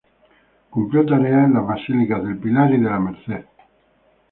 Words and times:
Cumplió 0.71 1.05
tareas 1.05 1.45
en 1.45 1.53
las 1.53 1.67
Basílicas 1.67 2.23
del 2.23 2.39
Pilar 2.39 2.73
y 2.73 2.77
de 2.79 2.89
la 2.89 2.99
Merced. 2.99 3.45